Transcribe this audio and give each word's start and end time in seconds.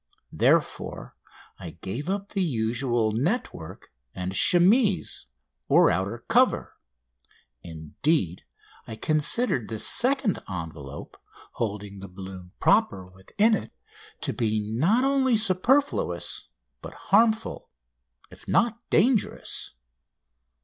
Therefore 0.31 1.15
I 1.59 1.77
gave 1.79 2.09
up 2.09 2.29
the 2.29 2.41
usual 2.41 3.11
network 3.11 3.91
and 4.15 4.33
chemise, 4.35 5.27
or 5.67 5.91
outer 5.91 6.17
cover; 6.27 6.73
indeed, 7.61 8.43
I 8.87 8.95
considered 8.95 9.67
this 9.69 9.85
second 9.87 10.39
envelope, 10.49 11.17
holding 11.51 11.99
the 11.99 12.07
balloon 12.07 12.51
proper 12.59 13.05
within 13.05 13.53
it, 13.53 13.73
to 14.21 14.33
be 14.33 14.59
not 14.59 15.03
only 15.03 15.37
superfluous 15.37 16.47
but 16.81 16.95
harmful, 16.95 17.69
if 18.31 18.47
not 18.47 18.79
dangerous. 18.89 19.75